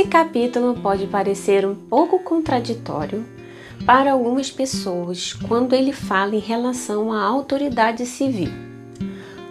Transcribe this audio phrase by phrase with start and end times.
[0.00, 3.22] Esse capítulo pode parecer um pouco contraditório
[3.84, 8.48] para algumas pessoas quando ele fala em relação à autoridade civil.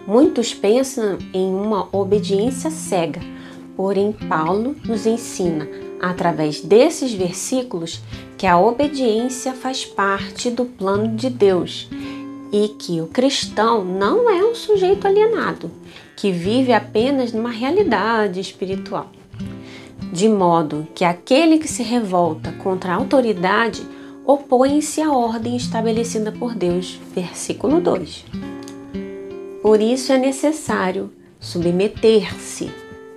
[0.08, 3.20] Muitos pensam em uma obediência cega,
[3.76, 5.68] porém, Paulo nos ensina,
[6.02, 8.00] através desses versículos,
[8.36, 11.88] que a obediência faz parte do plano de Deus
[12.52, 15.70] e que o cristão não é um sujeito alienado,
[16.16, 19.12] que vive apenas numa realidade espiritual.
[20.12, 23.82] De modo que aquele que se revolta contra a autoridade
[24.24, 26.98] opõe-se à ordem estabelecida por Deus.
[27.14, 28.24] Versículo 2.
[29.62, 32.70] Por isso é necessário submeter-se,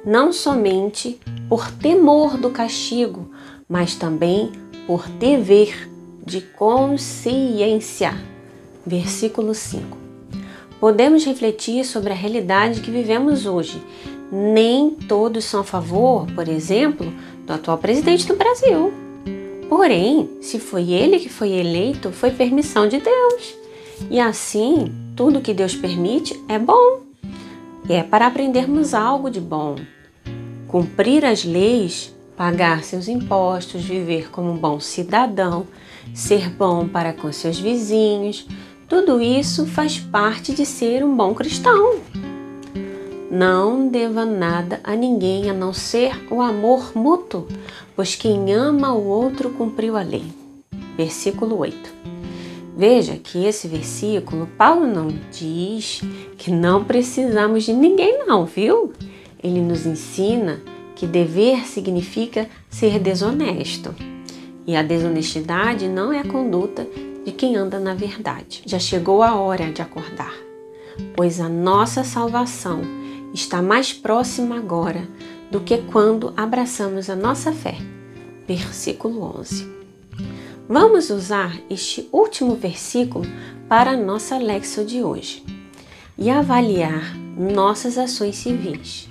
[0.06, 3.30] não somente por temor do castigo,
[3.68, 4.52] mas também
[4.86, 5.90] por dever
[6.26, 8.14] de consciência
[8.86, 9.98] versículo 5.
[10.80, 13.82] Podemos refletir sobre a realidade que vivemos hoje.
[14.36, 17.14] Nem todos são a favor, por exemplo,
[17.46, 18.92] do atual presidente do Brasil.
[19.70, 23.56] Porém, se foi ele que foi eleito, foi permissão de Deus.
[24.10, 27.02] E assim, tudo que Deus permite é bom.
[27.88, 29.76] E é para aprendermos algo de bom.
[30.68, 35.68] Cumprir as leis, pagar seus impostos, viver como um bom cidadão,
[36.12, 38.48] ser bom para com seus vizinhos,
[38.90, 42.00] tudo isso faz parte de ser um bom cristão.
[43.36, 47.48] Não deva nada a ninguém a não ser o amor mútuo,
[47.96, 50.26] pois quem ama o outro cumpriu a lei.
[50.96, 51.76] Versículo 8.
[52.78, 56.04] Veja que esse versículo, Paulo não diz
[56.38, 58.94] que não precisamos de ninguém, não, viu?
[59.44, 60.62] Ele nos ensina
[60.96, 63.96] que dever significa ser desonesto.
[64.68, 66.88] E a desonestidade não é a conduta
[67.26, 68.62] de quem anda na verdade.
[68.68, 70.36] Já chegou a hora de acordar,
[71.16, 73.02] pois a nossa salvação
[73.34, 75.08] está mais próxima agora
[75.50, 77.78] do que quando abraçamos a nossa fé.
[78.48, 79.68] Versículo 11.
[80.68, 83.26] Vamos usar este último versículo
[83.68, 85.44] para a nossa lexo de hoje
[86.18, 89.10] e avaliar nossas ações civis.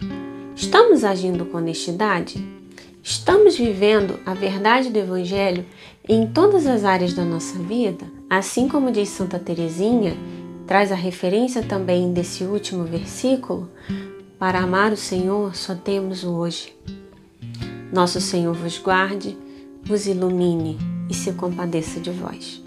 [0.54, 2.42] Estamos agindo com honestidade?
[3.02, 5.66] Estamos vivendo a verdade do Evangelho
[6.08, 8.06] em todas as áreas da nossa vida?
[8.30, 10.16] Assim como diz Santa Teresinha,
[10.66, 13.68] traz a referência também desse último versículo,
[14.42, 16.76] para amar o Senhor só temos o hoje.
[17.92, 19.38] Nosso Senhor vos guarde,
[19.84, 20.76] vos ilumine
[21.08, 22.60] e se compadeça de vós.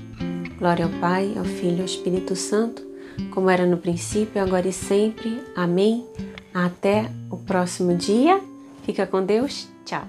[0.57, 2.81] Glória ao Pai, ao Filho e ao Espírito Santo,
[3.29, 5.43] como era no princípio, agora e sempre.
[5.53, 6.05] Amém.
[6.53, 8.39] Até o próximo dia.
[8.85, 9.67] Fica com Deus.
[9.83, 10.05] Tchau.